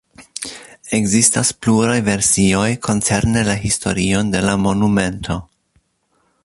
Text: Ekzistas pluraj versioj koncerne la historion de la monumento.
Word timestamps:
Ekzistas 0.99 1.51
pluraj 1.65 1.99
versioj 2.07 2.65
koncerne 2.89 3.47
la 3.51 3.59
historion 3.67 4.35
de 4.37 4.43
la 4.49 4.57
monumento. 4.65 5.39